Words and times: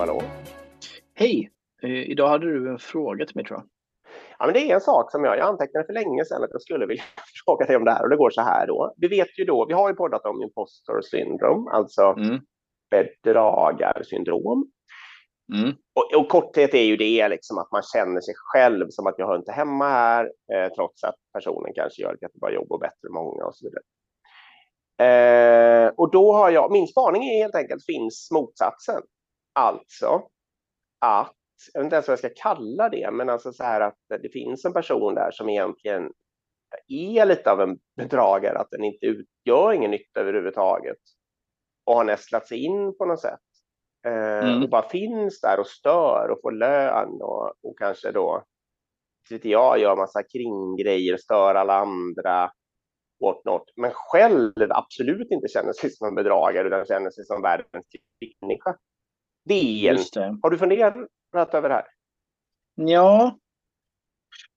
hallå. 0.00 0.22
Hej! 1.14 1.50
Eh, 1.82 2.10
idag 2.10 2.28
hade 2.28 2.46
du 2.46 2.70
en 2.70 2.78
fråga 2.78 3.26
till 3.26 3.36
mig 3.36 3.44
tror 3.44 3.58
jag. 3.58 3.66
Ja, 4.38 4.46
men 4.46 4.54
det 4.54 4.70
är 4.70 4.74
en 4.74 4.80
sak 4.80 5.12
som 5.12 5.24
jag, 5.24 5.38
jag 5.38 5.48
antecknade 5.48 5.86
för 5.86 5.92
länge 5.92 6.24
sedan 6.24 6.44
att 6.44 6.50
jag 6.52 6.62
skulle 6.62 6.86
vilja 6.86 7.02
fråga 7.44 7.66
dig 7.66 7.76
om 7.76 7.84
det 7.84 7.90
här 7.90 8.02
och 8.02 8.10
det 8.10 8.16
går 8.16 8.30
så 8.30 8.40
här 8.40 8.66
då. 8.66 8.94
Vi 8.96 9.08
vet 9.08 9.38
ju 9.38 9.44
då, 9.44 9.66
vi 9.66 9.74
har 9.74 9.88
ju 9.88 9.94
poddat 9.94 10.26
om 10.26 10.42
imposter 10.42 11.00
syndrome, 11.02 11.70
alltså 11.70 12.02
mm. 12.02 12.40
bedragarsyndrom. 12.90 14.70
Mm. 15.54 15.74
Och, 15.94 16.20
och 16.20 16.28
korthet 16.28 16.74
är 16.74 16.82
ju 16.82 16.96
det 16.96 17.28
liksom 17.28 17.58
att 17.58 17.72
man 17.72 17.82
känner 17.82 18.20
sig 18.20 18.34
själv 18.36 18.86
som 18.90 19.06
att 19.06 19.14
jag 19.18 19.26
hör 19.26 19.36
inte 19.36 19.52
hemma 19.52 19.88
här, 19.88 20.24
eh, 20.24 20.72
trots 20.74 21.04
att 21.04 21.16
personen 21.32 21.72
kanske 21.74 22.02
gör 22.02 22.14
ett 22.14 22.22
jättebra 22.22 22.52
jobb 22.52 22.72
och 22.72 22.80
bättre 22.80 23.06
än 23.08 23.14
många 23.14 23.44
och 23.44 23.54
så 23.54 23.66
vidare. 23.66 23.84
Eh, 25.02 25.88
och 25.96 26.10
då 26.10 26.32
har 26.32 26.50
jag, 26.50 26.72
min 26.72 26.86
spaning 26.86 27.22
är 27.22 27.42
helt 27.42 27.54
enkelt 27.54 27.84
finns 27.84 28.28
motsatsen. 28.32 29.02
Alltså 29.60 30.28
att, 31.00 31.36
jag 31.74 31.80
vet 31.80 31.84
inte 31.84 31.96
ens 31.96 32.08
vad 32.08 32.12
jag 32.12 32.18
ska 32.18 32.42
kalla 32.42 32.88
det, 32.88 33.10
men 33.10 33.28
alltså 33.28 33.52
så 33.52 33.64
här 33.64 33.80
att 33.80 33.98
det 34.08 34.32
finns 34.32 34.64
en 34.64 34.72
person 34.72 35.14
där 35.14 35.30
som 35.30 35.48
egentligen 35.48 36.12
är 36.88 37.26
lite 37.26 37.52
av 37.52 37.60
en 37.60 37.78
bedragare, 37.96 38.58
att 38.58 38.70
den 38.70 38.84
inte 38.84 39.06
utgör 39.06 39.72
ingen 39.72 39.90
nytta 39.90 40.20
överhuvudtaget 40.20 40.98
och 41.84 41.94
har 41.94 42.04
nästlats 42.04 42.52
in 42.52 42.96
på 42.98 43.04
något 43.04 43.20
sätt. 43.20 43.40
Eh, 44.06 44.48
mm. 44.48 44.62
Och 44.62 44.68
bara 44.70 44.88
finns 44.88 45.40
där 45.40 45.60
och 45.60 45.66
stör 45.66 46.28
och 46.30 46.40
får 46.42 46.52
lön 46.52 47.22
och, 47.22 47.46
och 47.62 47.78
kanske 47.78 48.12
då, 48.12 48.44
vet 49.30 49.44
jag, 49.44 49.78
gör 49.78 49.96
massa 49.96 50.22
kringgrejer, 50.22 51.16
stör 51.16 51.54
alla 51.54 51.74
andra 51.74 52.50
whatnot, 53.24 53.64
men 53.76 53.90
själv 53.94 54.52
absolut 54.70 55.30
inte 55.30 55.48
känner 55.48 55.72
sig 55.72 55.90
som 55.90 56.08
en 56.08 56.14
bedragare 56.14 56.68
utan 56.68 56.86
känner 56.86 57.10
sig 57.10 57.24
som 57.24 57.42
världens 57.42 57.86
människa. 58.40 58.76
En... 60.16 60.38
Har 60.42 60.50
du 60.50 60.58
funderat 60.58 60.96
över 61.54 61.68
det 61.68 61.74
här? 61.74 61.84
Ja, 62.74 63.38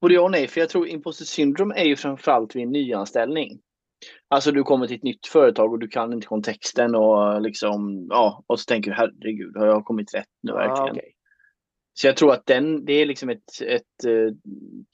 både 0.00 0.14
ja 0.14 0.22
och 0.22 0.30
nej. 0.30 0.48
För 0.48 0.60
jag 0.60 0.68
tror 0.68 0.88
imposter 0.88 1.24
syndrome 1.24 1.74
är 1.74 1.84
ju 1.84 1.96
framförallt 1.96 2.56
vid 2.56 2.62
en 2.62 2.72
nyanställning. 2.72 3.60
Alltså 4.28 4.52
du 4.52 4.62
kommer 4.62 4.86
till 4.86 4.96
ett 4.96 5.02
nytt 5.02 5.26
företag 5.26 5.72
och 5.72 5.78
du 5.78 5.88
kan 5.88 6.12
inte 6.12 6.26
kontexten 6.26 6.94
och 6.94 7.42
liksom, 7.42 8.06
ja, 8.10 8.44
och 8.46 8.60
så 8.60 8.64
tänker 8.64 8.90
du 8.90 8.96
herregud, 8.96 9.56
har 9.56 9.66
jag 9.66 9.84
kommit 9.84 10.14
rätt 10.14 10.28
nu 10.42 10.52
ah, 10.52 10.56
verkligen? 10.56 10.82
Ah, 10.82 10.90
okay. 10.90 11.10
Så 11.94 12.06
jag 12.06 12.16
tror 12.16 12.32
att 12.32 12.46
den, 12.46 12.84
det 12.84 12.92
är 12.92 13.06
liksom 13.06 13.28
ett, 13.28 13.62
ett 13.62 14.06
uh, 14.06 14.32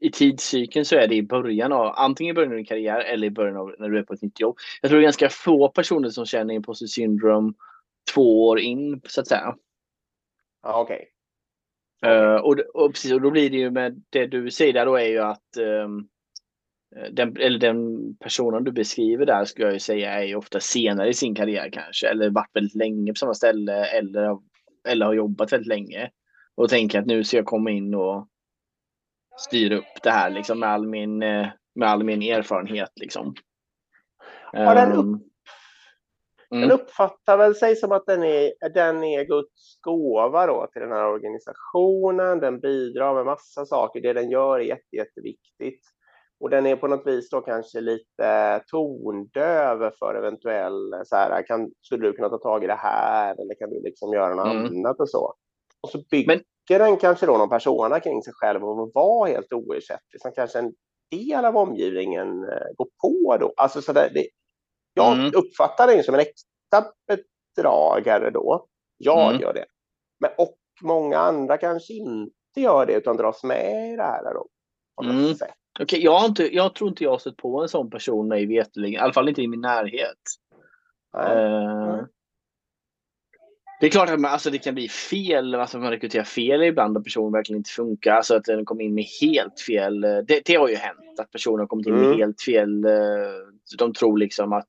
i 0.00 0.10
tidscykeln 0.10 0.84
så 0.84 0.96
är 0.96 1.08
det 1.08 1.14
i 1.14 1.22
början 1.22 1.72
av, 1.72 1.92
antingen 1.96 2.30
i 2.30 2.34
början 2.34 2.52
av 2.52 2.56
din 2.56 2.66
karriär 2.66 3.00
eller 3.00 3.26
i 3.26 3.30
början 3.30 3.56
av 3.56 3.74
när 3.78 3.88
du 3.88 3.98
är 3.98 4.02
på 4.02 4.14
ett 4.14 4.22
nytt 4.22 4.40
jobb. 4.40 4.56
Jag 4.80 4.88
tror 4.88 4.98
det 4.98 5.02
är 5.02 5.06
ganska 5.06 5.28
få 5.28 5.68
personer 5.68 6.08
som 6.08 6.26
känner 6.26 6.54
imposter 6.54 6.86
syndrome 6.86 7.52
två 8.14 8.48
år 8.48 8.60
in 8.60 9.00
så 9.08 9.20
att 9.20 9.28
säga. 9.28 9.56
Ja, 10.62 10.80
okej. 10.80 10.96
Okay. 10.96 11.08
Uh, 12.06 12.34
och, 12.34 12.58
och, 12.74 12.92
precis, 12.92 13.12
och 13.12 13.20
då 13.20 13.30
blir 13.30 13.50
det 13.50 13.56
ju 13.56 13.70
med 13.70 14.02
det 14.10 14.26
du 14.26 14.50
säger 14.50 14.72
där 14.72 14.86
då 14.86 14.96
är 14.96 15.06
ju 15.06 15.18
att 15.18 15.56
um, 15.58 16.08
den, 17.10 17.36
eller 17.36 17.58
den 17.58 17.76
personen 18.16 18.64
du 18.64 18.72
beskriver 18.72 19.26
där 19.26 19.44
skulle 19.44 19.66
jag 19.66 19.74
ju 19.74 19.80
säga 19.80 20.12
är 20.12 20.22
ju 20.22 20.34
ofta 20.34 20.60
senare 20.60 21.08
i 21.08 21.14
sin 21.14 21.34
karriär 21.34 21.70
kanske 21.72 22.08
eller 22.08 22.30
varit 22.30 22.50
väldigt 22.56 22.74
länge 22.74 23.12
på 23.12 23.16
samma 23.16 23.34
ställe 23.34 23.84
eller, 23.84 24.38
eller 24.88 25.06
har 25.06 25.14
jobbat 25.14 25.52
väldigt 25.52 25.68
länge 25.68 26.10
och 26.54 26.68
tänker 26.68 26.98
att 26.98 27.06
nu 27.06 27.24
ska 27.24 27.36
jag 27.36 27.46
komma 27.46 27.70
in 27.70 27.94
och 27.94 28.28
styra 29.36 29.76
upp 29.76 30.02
det 30.02 30.10
här 30.10 30.30
liksom 30.30 30.60
med 30.60 30.68
all 30.68 30.86
min, 30.86 31.22
eh, 31.22 31.48
med 31.74 31.88
all 31.88 32.04
min 32.04 32.22
erfarenhet 32.22 32.92
liksom. 32.96 33.34
Ja, 34.52 34.74
den, 34.74 34.92
upp, 34.92 35.22
mm. 36.52 36.68
den 36.68 36.80
uppfattar 36.80 37.36
väl 37.36 37.54
sig 37.54 37.76
som 37.76 37.92
att 37.92 38.06
den 38.06 38.22
är, 38.22 38.52
den 38.74 39.04
är 39.04 39.24
Guds 39.24 39.80
gåva 39.80 40.46
då 40.46 40.66
till 40.72 40.82
den 40.82 40.92
här 40.92 41.06
organisationen. 41.06 42.40
Den 42.40 42.60
bidrar 42.60 43.14
med 43.14 43.24
massa 43.24 43.66
saker. 43.66 44.00
Det 44.00 44.12
den 44.12 44.30
gör 44.30 44.60
är 44.60 44.64
jätte, 44.64 44.96
jätteviktigt. 44.96 45.80
Och 46.40 46.50
den 46.50 46.66
är 46.66 46.76
på 46.76 46.88
något 46.88 47.06
vis 47.06 47.30
då 47.30 47.40
kanske 47.40 47.80
lite 47.80 48.60
tondöv 48.66 49.90
för 49.98 50.14
eventuell 50.14 50.94
så 51.04 51.16
här, 51.16 51.46
kan, 51.46 51.70
skulle 51.80 52.06
du 52.06 52.12
kunna 52.12 52.28
ta 52.28 52.38
tag 52.38 52.64
i 52.64 52.66
det 52.66 52.78
här 52.78 53.32
eller 53.32 53.54
kan 53.58 53.70
du 53.70 53.82
liksom 53.82 54.12
göra 54.12 54.34
något 54.34 54.52
mm. 54.52 54.66
annat 54.66 55.00
och 55.00 55.10
så. 55.10 55.34
Och 55.82 55.88
så 55.88 55.98
bygger 56.10 56.26
Men... 56.26 56.78
den 56.78 56.96
kanske 56.96 57.26
då 57.26 57.38
någon 57.38 57.48
persona 57.48 58.00
kring 58.00 58.22
sig 58.22 58.32
själv 58.36 58.64
och 58.64 58.90
vara 58.94 59.28
helt 59.28 59.52
oersättlig 59.52 60.20
som 60.20 60.32
kanske 60.32 60.58
en 60.58 60.72
del 61.10 61.44
av 61.44 61.56
omgivningen 61.56 62.28
eh, 62.28 62.66
går 62.76 62.88
på 63.02 63.36
då. 63.40 63.52
Alltså 63.56 63.82
så 63.82 63.92
där, 63.92 64.10
det, 64.14 64.26
jag 64.94 65.12
mm. 65.12 65.32
uppfattar 65.34 65.86
den 65.86 66.04
som 66.04 66.14
en 66.14 66.20
äkta 66.20 66.92
bedragare 67.56 68.30
då. 68.30 68.66
Jag 68.98 69.28
mm. 69.28 69.40
gör 69.40 69.54
det. 69.54 69.64
Men, 70.20 70.30
och 70.38 70.56
många 70.80 71.18
andra 71.18 71.58
kanske 71.58 71.92
inte 71.92 72.60
gör 72.60 72.86
det 72.86 72.92
utan 72.92 73.16
dras 73.16 73.44
med 73.44 73.92
i 73.92 73.96
det 73.96 74.02
här 74.02 74.34
då. 74.34 74.48
På 74.96 75.02
något 75.02 75.14
mm. 75.14 75.34
sätt. 75.34 75.54
Okay, 75.80 76.00
jag, 76.00 76.18
har 76.18 76.26
inte, 76.26 76.54
jag 76.54 76.74
tror 76.74 76.90
inte 76.90 77.04
jag 77.04 77.10
har 77.10 77.18
stött 77.18 77.36
på 77.36 77.62
en 77.62 77.68
sån 77.68 77.90
person 77.90 78.28
mig 78.28 78.46
veterligen, 78.46 79.00
i 79.00 79.02
alla 79.04 79.12
fall 79.12 79.28
inte 79.28 79.42
i 79.42 79.48
min 79.48 79.60
närhet. 79.60 80.18
Uh, 81.16 82.04
det 83.82 83.86
är 83.86 83.90
klart 83.90 84.10
att 84.10 84.20
man, 84.20 84.30
alltså, 84.30 84.50
det 84.50 84.58
kan 84.58 84.74
bli 84.74 84.88
fel, 84.88 85.54
alltså 85.54 85.78
man 85.78 85.90
rekryterar 85.90 86.24
fel 86.24 86.62
ibland 86.62 86.96
och 86.96 87.04
personen 87.04 87.32
verkligen 87.32 87.60
inte 87.60 87.70
funkar. 87.70 88.12
Alltså 88.12 88.36
att 88.36 88.44
den 88.44 88.64
kommer 88.64 88.84
in 88.84 88.94
med 88.94 89.04
helt 89.20 89.60
fel. 89.60 90.04
Eh, 90.04 90.18
det, 90.18 90.42
det 90.44 90.54
har 90.54 90.68
ju 90.68 90.74
hänt 90.74 91.20
att 91.20 91.30
personer 91.30 91.58
har 91.58 91.66
kommit 91.66 91.86
in 91.86 91.94
med 91.94 92.04
mm. 92.04 92.18
helt 92.18 92.42
fel. 92.42 92.84
Eh, 92.84 92.92
de 93.78 93.92
tror 93.92 94.18
liksom 94.18 94.52
att 94.52 94.68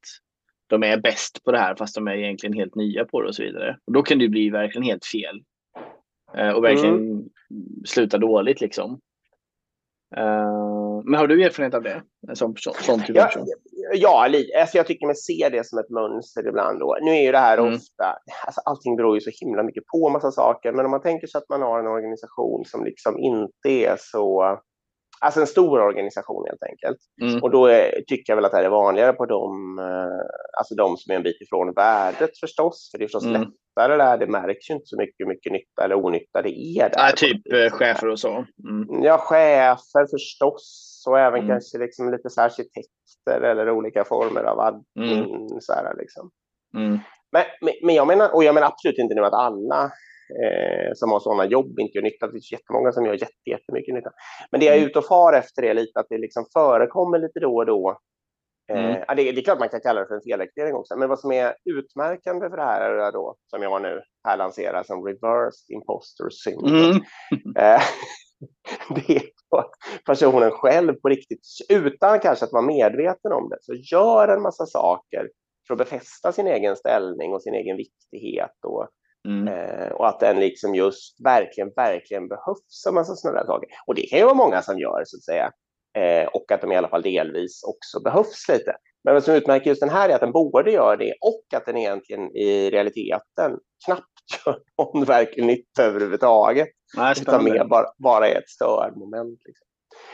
de 0.67 0.83
är 0.83 0.97
bäst 0.97 1.43
på 1.43 1.51
det 1.51 1.59
här 1.59 1.75
fast 1.75 1.95
de 1.95 2.07
är 2.07 2.15
egentligen 2.15 2.53
helt 2.53 2.75
nya 2.75 3.05
på 3.05 3.21
det 3.21 3.27
och 3.27 3.35
så 3.35 3.43
vidare. 3.43 3.77
Och 3.85 3.93
då 3.93 4.01
kan 4.01 4.19
det 4.19 4.29
bli 4.29 4.49
verkligen 4.49 4.83
helt 4.83 5.05
fel. 5.05 5.43
Och 6.55 6.63
verkligen 6.63 6.95
mm. 6.95 7.29
sluta 7.85 8.17
dåligt 8.17 8.61
liksom. 8.61 8.99
Uh, 10.17 11.01
men 11.05 11.13
har 11.13 11.27
du 11.27 11.43
erfarenhet 11.43 11.73
av 11.73 11.83
det? 11.83 12.03
Som, 12.33 12.55
som 12.55 12.99
typ 12.99 13.15
ja, 13.15 13.29
ja, 13.93 14.29
alltså 14.59 14.77
jag 14.77 14.87
tycker 14.87 15.05
mig 15.05 15.15
se 15.15 15.49
det 15.51 15.67
som 15.67 15.79
ett 15.79 15.89
mönster 15.89 16.47
ibland. 16.47 16.79
Då. 16.79 16.97
Nu 17.01 17.11
är 17.11 17.21
ju 17.21 17.31
det 17.31 17.37
här 17.37 17.57
mm. 17.57 17.73
ofta, 17.73 18.17
alltså 18.45 18.61
allting 18.65 18.95
beror 18.95 19.15
ju 19.15 19.21
så 19.21 19.31
himla 19.33 19.63
mycket 19.63 19.83
på 19.85 20.09
massa 20.09 20.31
saker, 20.31 20.71
men 20.71 20.85
om 20.85 20.91
man 20.91 21.01
tänker 21.01 21.27
sig 21.27 21.39
att 21.39 21.49
man 21.49 21.61
har 21.61 21.79
en 21.79 21.87
organisation 21.87 22.65
som 22.65 22.85
liksom 22.85 23.17
inte 23.17 23.69
är 23.69 23.95
så 23.99 24.59
Alltså 25.23 25.41
en 25.41 25.47
stor 25.47 25.81
organisation 25.81 26.45
helt 26.47 26.63
enkelt. 26.63 26.97
Mm. 27.21 27.43
Och 27.43 27.51
då 27.51 27.65
är, 27.65 28.03
tycker 28.07 28.31
jag 28.31 28.35
väl 28.35 28.45
att 28.45 28.51
det 28.51 28.57
här 28.57 28.63
är 28.63 28.69
vanligare 28.69 29.13
på 29.13 29.25
de, 29.25 29.79
eh, 29.79 30.57
alltså 30.57 30.75
de 30.75 30.97
som 30.97 31.11
är 31.11 31.15
en 31.15 31.23
bit 31.23 31.41
ifrån 31.41 31.73
värdet 31.73 32.37
förstås. 32.39 32.89
För 32.91 32.97
det 32.97 33.03
är 33.03 33.07
förstås 33.07 33.25
mm. 33.25 33.41
lättare 33.41 33.97
där. 33.97 34.17
Det 34.17 34.27
märks 34.27 34.69
ju 34.69 34.73
inte 34.73 34.85
så 34.85 34.97
mycket 34.97 35.15
hur 35.19 35.25
mycket 35.25 35.51
nytta 35.51 35.83
eller 35.83 35.95
onytta 35.95 36.41
det 36.41 36.49
är. 36.49 36.89
Där, 36.89 36.97
Nej, 36.97 37.13
typ 37.15 37.53
eh, 37.53 37.77
chefer 37.77 38.07
och 38.07 38.19
så. 38.19 38.45
Mm. 38.69 39.03
Ja, 39.03 39.17
chefer 39.17 40.07
förstås. 40.11 41.03
Och 41.07 41.19
även 41.19 41.39
mm. 41.39 41.49
kanske 41.49 41.77
liksom 41.77 42.11
lite 42.11 42.29
så 42.29 42.41
arkitekter 42.41 43.41
eller 43.41 43.69
olika 43.69 44.03
former 44.03 44.43
av 44.43 44.59
admin. 44.59 45.25
Mm. 45.25 45.61
Så 45.61 45.73
här, 45.73 45.95
liksom. 45.97 46.31
Mm. 46.77 46.99
Men, 47.31 47.43
men 47.83 47.95
jag 47.95 48.07
menar, 48.07 48.35
och 48.35 48.43
jag 48.43 48.55
menar 48.55 48.67
absolut 48.67 48.97
inte 48.97 49.15
nu 49.15 49.25
att 49.25 49.33
alla 49.33 49.91
eh, 50.43 50.93
som 50.95 51.11
har 51.11 51.19
sådana 51.19 51.45
jobb 51.45 51.79
inte 51.79 51.97
gör 51.97 52.03
nytta. 52.03 52.25
Det 52.27 52.31
finns 52.31 52.51
jättemånga 52.51 52.91
som 52.91 53.05
gör 53.05 53.13
jätte, 53.13 53.49
jättemycket 53.49 53.95
nytta. 53.95 54.11
Men 54.51 54.59
det 54.59 54.65
jag 54.65 54.75
är 54.75 54.79
mm. 54.79 54.89
ute 54.89 54.99
och 54.99 55.05
far 55.05 55.33
efter 55.33 55.63
är 55.63 55.73
lite 55.73 55.99
att 55.99 56.09
det 56.09 56.17
liksom 56.17 56.45
förekommer 56.53 57.19
lite 57.19 57.39
då 57.39 57.55
och 57.55 57.65
då. 57.65 57.99
Eh, 58.71 58.85
mm. 58.85 59.03
det, 59.07 59.31
det, 59.31 59.41
är 59.41 59.43
klart 59.43 59.59
man 59.59 59.69
kan 59.69 59.81
kalla 59.81 59.99
det 59.99 60.07
för 60.07 60.15
en 60.15 60.21
felrekrytering 60.21 60.75
också, 60.75 60.97
men 60.97 61.09
vad 61.09 61.19
som 61.19 61.31
är 61.31 61.55
utmärkande 61.65 62.49
för 62.49 62.57
det 62.57 62.63
här 62.63 62.91
är 62.91 63.11
då, 63.11 63.35
som 63.47 63.61
jag 63.61 63.81
nu 63.81 64.01
här 64.23 64.37
lanserar 64.37 64.83
som 64.83 65.05
reversed 65.05 65.75
imposter 65.75 66.29
syndrome. 66.29 66.89
Mm. 66.89 67.01
Eh, 67.57 67.81
det 68.95 69.15
är 69.15 69.21
att 69.59 69.71
personen 70.05 70.51
själv 70.51 70.93
på 70.93 71.09
riktigt, 71.09 71.47
utan 71.69 72.19
kanske 72.19 72.45
att 72.45 72.51
vara 72.51 72.65
medveten 72.65 73.31
om 73.31 73.49
det, 73.49 73.57
så 73.61 73.73
gör 73.73 74.27
en 74.27 74.41
massa 74.41 74.65
saker 74.65 75.29
för 75.67 75.73
att 75.73 75.77
befästa 75.77 76.31
sin 76.31 76.47
egen 76.47 76.75
ställning 76.75 77.33
och 77.33 77.41
sin 77.41 77.53
egen 77.53 77.77
viktighet 77.77 78.57
och 78.65 78.87
Mm. 79.27 79.47
Eh, 79.47 79.91
och 79.91 80.07
att 80.07 80.19
den 80.19 80.39
liksom 80.39 80.75
just 80.75 81.25
verkligen, 81.25 81.69
verkligen 81.75 82.27
behövs 82.27 82.65
som 82.67 82.95
massa 82.95 83.15
sådana 83.15 83.39
där 83.39 83.45
saker. 83.45 83.69
Och 83.87 83.95
det 83.95 84.01
kan 84.01 84.19
ju 84.19 84.25
vara 84.25 84.35
många 84.35 84.61
som 84.61 84.79
gör 84.79 85.03
så 85.05 85.17
att 85.17 85.23
säga. 85.23 85.51
Eh, 85.97 86.27
och 86.27 86.51
att 86.51 86.61
de 86.61 86.71
i 86.71 86.75
alla 86.75 86.89
fall 86.89 87.01
delvis 87.01 87.63
också 87.63 87.99
behövs 88.03 88.49
lite. 88.49 88.75
Men 89.03 89.13
vad 89.13 89.23
som 89.23 89.33
utmärker 89.33 89.69
just 89.69 89.81
den 89.81 89.89
här 89.89 90.09
är 90.09 90.15
att 90.15 90.21
den 90.21 90.31
både 90.31 90.71
gör 90.71 90.97
det 90.97 91.13
och 91.21 91.57
att 91.57 91.65
den 91.65 91.77
egentligen 91.77 92.37
i 92.37 92.69
realiteten 92.69 93.57
knappt 93.85 94.05
gör 94.45 94.59
någon 94.77 95.03
verklig 95.03 95.45
nytta 95.45 95.83
överhuvudtaget. 95.83 96.67
Nej, 96.97 97.15
utan 97.21 97.43
mer 97.43 97.65
bara, 97.65 97.85
bara 97.97 98.27
är 98.27 98.37
ett 98.37 98.49
störmoment. 98.49 99.39
Liksom. 99.45 99.67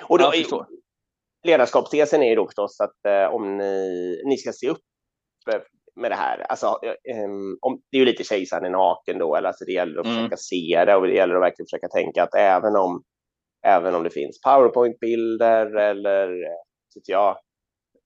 Och 0.03 0.19
då, 0.19 0.31
ja, 0.33 0.67
ledarskapstesen 1.43 2.23
är 2.23 2.29
ju 2.29 2.35
då 2.35 2.45
förstås 2.45 2.79
att 2.79 3.05
eh, 3.07 3.33
om 3.33 3.57
ni, 3.57 4.21
ni 4.25 4.37
ska 4.37 4.51
se 4.51 4.69
upp 4.69 4.81
med 5.99 6.11
det 6.11 6.15
här. 6.15 6.45
Alltså, 6.49 6.67
um, 7.25 7.57
om, 7.61 7.81
det 7.91 7.97
är 7.97 7.99
ju 7.99 8.05
lite 8.05 8.23
kejsaren 8.23 8.65
i 8.65 8.69
naken 8.69 9.17
då, 9.19 9.35
eller 9.35 9.47
alltså 9.47 9.65
det 9.65 9.71
gäller 9.71 9.99
att 9.99 10.05
mm. 10.05 10.17
försöka 10.17 10.37
se 10.37 10.83
det 10.85 10.95
och 10.95 11.07
det 11.07 11.13
gäller 11.13 11.35
att 11.35 11.41
verkligen 11.41 11.67
försöka 11.67 11.87
tänka 11.87 12.23
att 12.23 12.35
även 12.35 12.75
om, 12.75 13.03
även 13.65 13.95
om 13.95 14.03
det 14.03 14.09
finns 14.09 14.41
powerpoint-bilder 14.41 15.75
eller, 15.75 16.27
tycker 16.93 17.13
jag, 17.13 17.37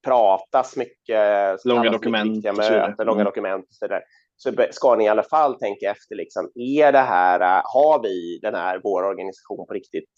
pratas 0.06 0.76
mycket, 0.76 1.66
långa 1.66 1.90
dokument, 1.90 2.44
möten, 2.44 3.06
långa 3.06 3.22
mm. 3.22 3.26
dokument 3.26 3.64
och 3.64 3.76
så 3.76 3.88
där, 3.88 4.02
så 4.36 4.52
ska 4.72 4.96
ni 4.96 5.06
i 5.06 5.08
alla 5.08 5.24
fall 5.24 5.60
tänka 5.60 5.92
efter, 5.92 6.16
liksom, 6.16 6.52
är 6.56 6.92
det 6.92 7.00
här, 7.00 7.40
har 7.66 8.04
vi 8.04 8.40
den 8.42 8.56
här, 8.56 8.82
vår 8.84 9.04
organisation 9.04 9.68
på 9.68 9.74
riktigt 9.74 10.10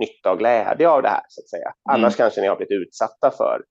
nytta 0.00 0.32
och 0.32 0.38
glädje 0.38 0.88
av 0.88 1.02
det 1.02 1.08
här, 1.08 1.22
så 1.28 1.40
att 1.40 1.48
säga. 1.48 1.72
Mm. 1.90 1.94
Annars 1.94 2.16
kanske 2.16 2.40
ni 2.40 2.46
har 2.46 2.56
blivit 2.56 2.82
utsatta 2.82 3.30
för 3.30 3.62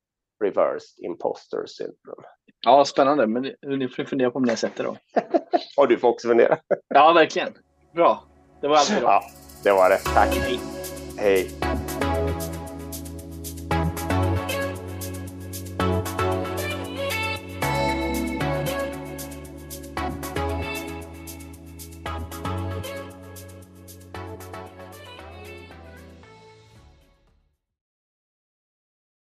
reversed 0.42 1.06
imposter 1.06 1.66
syndrome. 1.66 2.24
Ja, 2.66 2.86
spännande, 2.86 3.28
men 3.28 3.42
ni 3.80 3.88
får 3.88 4.04
fundera 4.04 4.32
på 4.32 4.38
om 4.38 4.44
ni 4.44 4.50
har 4.50 4.56
sett 4.58 4.76
det 4.76 4.84
då. 4.84 4.98
och 5.78 5.88
du 5.88 5.98
får 5.98 6.08
också 6.08 6.28
fundera. 6.28 6.58
ja, 6.88 7.14
verkligen. 7.14 7.54
Bra. 7.96 8.24
Det 8.62 8.68
var 8.68 8.76
allt 8.78 8.98
Ja, 9.02 9.24
det 9.64 9.72
var 9.72 9.90
det. 9.90 9.98
Tack. 9.98 10.36
Hej. 10.36 10.60
Hej. 11.18 11.71